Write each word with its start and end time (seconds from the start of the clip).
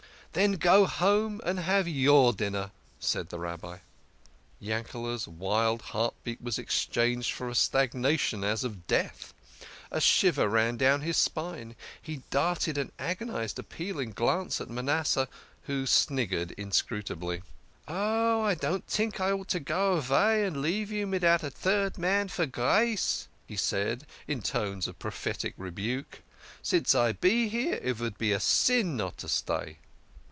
"Then 0.33 0.53
go 0.53 0.85
home 0.85 1.41
and 1.45 1.59
have 1.59 1.89
your 1.89 2.31
dinner," 2.31 2.71
said 3.01 3.27
the 3.27 3.37
Rabbi. 3.37 3.79
Yankele's 4.61 5.27
wild 5.27 5.81
heart 5.81 6.13
beat 6.23 6.41
was 6.41 6.57
exchanged 6.57 7.33
for 7.33 7.49
a 7.49 7.53
stagnation 7.53 8.41
as 8.41 8.63
of 8.63 8.87
death. 8.87 9.33
A 9.91 9.99
shiver 9.99 10.47
ran 10.47 10.77
down 10.77 11.01
his 11.01 11.17
spine. 11.17 11.75
He 12.01 12.23
darted 12.29 12.77
an 12.77 12.93
agonised 12.97 13.59
appealing 13.59 14.13
glance 14.13 14.61
at 14.61 14.69
Manasseh, 14.69 15.27
who 15.63 15.85
sniggered 15.85 16.51
inscrutably." 16.51 17.43
Oh, 17.89 18.41
I 18.41 18.55
don't 18.55 18.87
tink 18.87 19.19
I 19.19 19.33
ought 19.33 19.49
to 19.49 19.59
go 19.59 19.95
avay 19.97 20.45
and 20.45 20.61
leave 20.61 20.91
you 20.91 21.05
midout 21.07 21.43
a 21.43 21.49
tird 21.51 21.97
man 21.97 22.29
for 22.29 22.45
grace," 22.45 23.27
he 23.45 23.57
said, 23.57 24.07
in 24.29 24.41
tones 24.41 24.87
of 24.87 24.97
prophetic 24.97 25.55
rebuke." 25.57 26.21
Since 26.63 26.95
I 26.95 27.11
be 27.11 27.49
here, 27.49 27.81
it 27.83 27.95
vould 27.95 28.17
be 28.17 28.31
a 28.31 28.39
sin 28.39 28.95
not 28.95 29.17
to 29.17 29.27
stay." 29.27 29.79